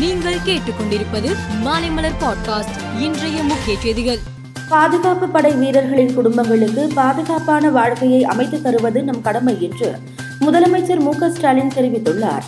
[0.00, 1.30] நீங்கள் கேட்டுக்கொண்டிருப்பது
[1.64, 4.18] மாலைமலர் பாட்காஸ்ட் இன்றைய முக்கிய செய்திகள்.
[4.68, 9.98] பாதுகாப்பு படை வீரர்களின் குடும்பங்களுக்கு பாதுகாப்பான வாழ்க்கையை அமைத்து தருவது நம் கடமை என்று
[10.40, 12.46] முதலமைச்சர் மு ஸ்டாலின் தெரிவித்துள்ளார்.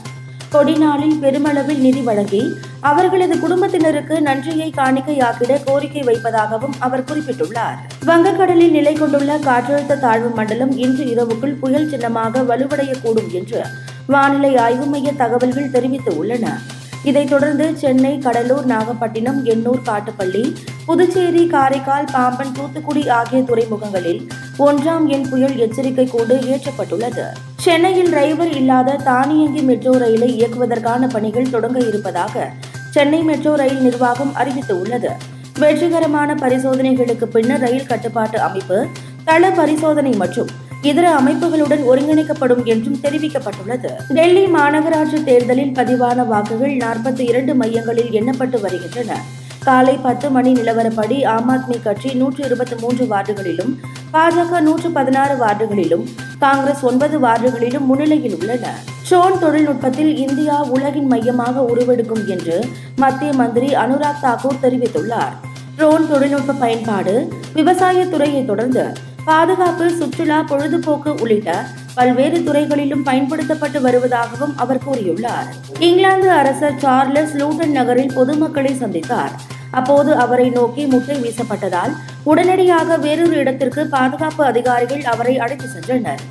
[0.52, 2.42] கொடிநாளில் பெருமளவில் நிதி வழங்கி
[2.80, 7.78] அவர்களது குடும்பத்தினருக்கு நன்றியை காணிக்கையாக்கிட கோரிக்கை வைப்பதாகவும் அவர் குறிப்பிட்டுள்ளார்.
[8.06, 13.62] வங்கக்கடலில் நிலை கொண்டுள்ள காற்றழுத்த தாழ்வு மண்டலம் இன்று இரவுக்குள் புயல் சின்னமாக வலுவடையக்கூடும் என்று
[14.06, 16.58] வானிலை ஆய்வு மைய தகவல்கள் தெரிவித்து உள்ளன
[17.04, 20.54] இதைத் தொடர்ந்து சென்னை கடலூர் நாகப்பட்டினம் எண்ணூர் காட்டுப்பள்ளி
[20.86, 24.20] புதுச்சேரி காரைக்கால் பாம்பன் தூத்துக்குடி ஆகிய துறைமுகங்களில்
[24.58, 27.24] ஒன்றாம் எண் புயல் எச்சரிக்கை கூண்டு ஏற்றப்பட்டுள்ளது.
[27.56, 32.50] சென்னையில் டிரைவர் இல்லாத தானியங்கி மெட்ரோ ரயிலை இயக்குவதற்கான பணிகள் தொடங்க இருப்பதாக
[32.90, 35.12] சென்னை மெட்ரோ ரயில் நிர்வாகம் அறிவித்துள்ளது.
[35.58, 38.86] வெற்றிகரமான பரிசோதனைகளுக்கு பின்னர் ரயில் கட்டுப்பாட்டு அமைப்பு
[39.24, 40.48] தள பரிசோதனை மற்றும்
[40.82, 43.90] இதர அமைப்புகளுடன் ஒருங்கிணைக்கப்படும் என்றும் தெரிவிக்கப்பட்டுள்ளது.
[44.08, 49.20] டெல்லி மாநகராட்சி தேர்தலில் பதிவான வாக்குகள் நாற்பத்தி இரண்டு மையங்களில் எண்ணப்பட்டு வருகின்றன.
[49.64, 53.78] காலை பத்து மணி நிலவரப்படி ஆம் ஆத்மி கட்சி நூற்று இருபத்தி மூன்று வார்டுகளிலும்
[54.12, 56.06] பாஜக நூற்று பதினாறு வார்டுகளிலும்
[56.38, 58.74] காங்கிரஸ் ஒன்பது வார்டுகளிலும் முன்னிலையில் உள்ளன.
[59.08, 65.32] ட்ரோன் தொழில்நுட்பத்தில் இந்தியா உலகின் மையமாக உருவெடுக்கும் என்று மத்திய மந்திரி அனுராக் தாக்கூர் தெரிவித்துள்ளார்.
[65.76, 71.50] ட்ரோன் தொழில்நுட்ப பயன்பாடு விவசாயத் துறையை தொடர்ந்து பாதுகாப்பு சுற்றுலா பொழுதுபோக்கு உள்ளிட்ட
[71.94, 75.48] பல்வேறு துறைகளிலும் பயன்படுத்தப்பட்டு வருவதாகவும் அவர் கூறியுள்ளார்.
[75.78, 79.34] இங்கிலாந்து அரசர் சார்லஸ் லூட்டன் நகரில் பொதுமக்களை சந்தித்தார்.
[79.70, 81.92] அப்போது அவரை நோக்கி முட்டை வீசப்பட்டதால்
[82.22, 86.22] உடனடியாக வேறொரு இடத்திற்கு பாதுகாப்பு அதிகாரிகள் அவரை அழைத்து சென்றனர்.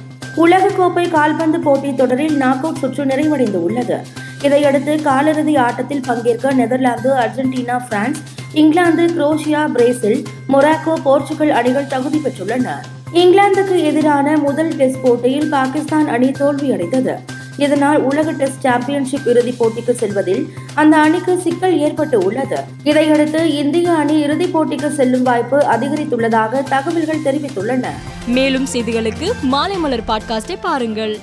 [0.43, 3.97] உலகக்கோப்பை கால்பந்து போட்டி தொடரில் நாக் அவுட் சுற்று நிறைவடைந்து உள்ளது
[4.41, 8.21] இதையடுத்து காலிறுதி ஆட்டத்தில் பங்கேற்க Netherlands Argentina France
[8.53, 12.69] England Croatia Brazil Morocco Portugal அணிகள் தகுதி பெற்றுள்ளன.
[13.13, 17.15] இங்கிலாந்துக்கு எதிரான முதல் டெஸ்ட் போட்டியில் பாகிஸ்தான் அணி தோல்வியடைந்தது.
[17.57, 22.59] இதனால் உலக டெஸ்ட் சாம்பியன்ஷிப் இறுதிப் போட்டிக்கு செல்வதில் அந்த அணிக்கு சிக்கல் ஏற்பட்டு உள்ளது.
[22.83, 27.87] இதையடுத்து இந்திய அணி இறுதிப் போட்டிக்கு செல்லும் வாய்ப்பு அதிகரித்துள்ளதாக தகவல்கள் தெரிவித்துள்ளன.
[28.27, 31.19] மேலும் செய்திகளுக்கு மாலை மலர் பாட்காஸ்டை பாருங்கள்.